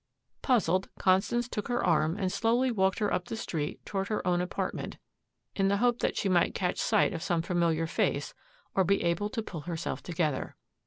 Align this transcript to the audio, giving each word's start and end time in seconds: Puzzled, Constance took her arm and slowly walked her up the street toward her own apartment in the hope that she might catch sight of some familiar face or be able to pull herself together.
Puzzled, 0.41 0.89
Constance 0.97 1.47
took 1.47 1.67
her 1.67 1.85
arm 1.85 2.17
and 2.17 2.31
slowly 2.31 2.71
walked 2.71 2.97
her 2.97 3.13
up 3.13 3.25
the 3.25 3.35
street 3.37 3.85
toward 3.85 4.07
her 4.07 4.25
own 4.25 4.41
apartment 4.41 4.97
in 5.55 5.67
the 5.67 5.77
hope 5.77 5.99
that 5.99 6.17
she 6.17 6.27
might 6.27 6.55
catch 6.55 6.79
sight 6.79 7.13
of 7.13 7.21
some 7.21 7.43
familiar 7.43 7.85
face 7.85 8.33
or 8.73 8.83
be 8.83 9.03
able 9.03 9.29
to 9.29 9.43
pull 9.43 9.61
herself 9.61 10.01
together. 10.01 10.55